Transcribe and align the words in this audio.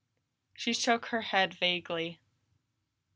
She 0.55 0.73
shook 0.73 1.09
her 1.09 1.21
head 1.21 1.53
vaguely. 1.53 2.19